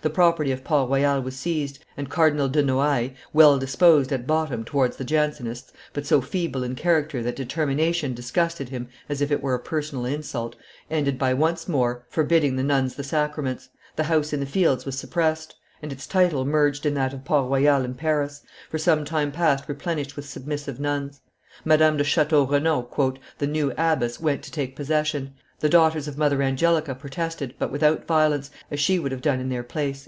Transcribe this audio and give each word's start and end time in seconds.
The 0.00 0.10
property 0.10 0.52
of 0.52 0.62
Port 0.62 0.88
Royal 0.88 1.20
was 1.20 1.34
seized, 1.34 1.84
and 1.96 2.08
Cardinal 2.08 2.48
de 2.48 2.62
Noailles, 2.62 3.14
well 3.32 3.58
disposed 3.58 4.12
at 4.12 4.28
bottom 4.28 4.62
towards 4.64 4.96
the 4.96 5.02
Jansenists, 5.02 5.72
but 5.92 6.06
so 6.06 6.20
feeble 6.20 6.62
in 6.62 6.76
character 6.76 7.20
that 7.20 7.34
determination, 7.34 8.14
disgusted 8.14 8.68
him 8.68 8.86
as 9.08 9.20
if 9.20 9.32
it 9.32 9.42
were 9.42 9.54
a 9.54 9.58
personal 9.58 10.04
insult, 10.06 10.54
ended 10.88 11.18
by 11.18 11.34
once 11.34 11.66
more 11.66 12.06
forbidding 12.10 12.54
the 12.54 12.62
nuns 12.62 12.94
the 12.94 13.02
sacraments; 13.02 13.70
the 13.96 14.04
house 14.04 14.32
in 14.32 14.38
the 14.38 14.46
Fields 14.46 14.86
was 14.86 14.96
surpressed, 14.96 15.56
and 15.82 15.92
its 15.92 16.06
title 16.06 16.44
merged 16.44 16.86
in 16.86 16.94
that 16.94 17.12
of 17.12 17.24
Port 17.24 17.50
Royal 17.50 17.84
in 17.84 17.94
Paris, 17.94 18.42
for 18.70 18.78
some 18.78 19.04
time 19.04 19.32
past 19.32 19.64
replenished 19.68 20.14
with 20.14 20.28
submissive 20.28 20.78
nuns. 20.78 21.22
Madame 21.64 21.96
de 21.96 22.04
Chateau 22.04 22.44
Renaud, 22.46 22.88
"the 23.38 23.48
new 23.48 23.72
abbess, 23.76 24.20
went 24.20 24.44
to 24.44 24.52
take 24.52 24.76
possession; 24.76 25.34
the 25.60 25.68
daughters 25.68 26.06
of 26.06 26.16
Mother 26.16 26.40
Angelica 26.40 26.94
protested, 26.94 27.52
but 27.58 27.72
without 27.72 28.06
violence, 28.06 28.48
as 28.70 28.78
she 28.78 29.00
would 29.00 29.10
have 29.10 29.20
done 29.22 29.40
in 29.40 29.48
their 29.48 29.64
place." 29.64 29.96